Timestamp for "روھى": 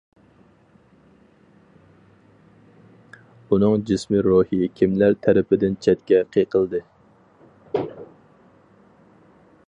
4.29-4.69